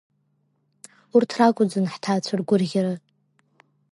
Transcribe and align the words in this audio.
Урҭ 1.15 1.29
ракуӡан 1.39 1.85
ҳҭаацәа 1.93 2.33
ргурӷьара. 2.39 2.93